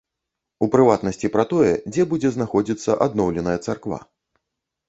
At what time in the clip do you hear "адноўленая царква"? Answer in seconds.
3.07-3.99